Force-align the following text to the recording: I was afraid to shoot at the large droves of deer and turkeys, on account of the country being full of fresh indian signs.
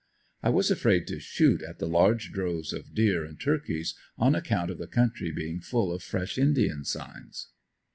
I 0.41 0.49
was 0.49 0.71
afraid 0.71 1.05
to 1.09 1.19
shoot 1.19 1.61
at 1.61 1.77
the 1.77 1.85
large 1.85 2.31
droves 2.31 2.73
of 2.73 2.95
deer 2.95 3.23
and 3.23 3.39
turkeys, 3.39 3.93
on 4.17 4.33
account 4.33 4.71
of 4.71 4.79
the 4.79 4.87
country 4.87 5.31
being 5.31 5.59
full 5.59 5.93
of 5.93 6.01
fresh 6.01 6.39
indian 6.39 6.85
signs. 6.85 7.49